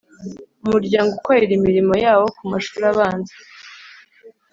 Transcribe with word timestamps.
Umuryango 0.65 1.11
ukorera 1.15 1.53
imirimo 1.59 1.93
yawo 2.05 2.25
ku 2.37 2.43
mashuri 2.51 2.83
abanza 2.91 3.33